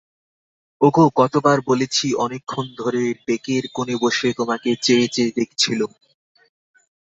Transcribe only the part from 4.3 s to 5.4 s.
তোমাকে চেয়ে চেয়ে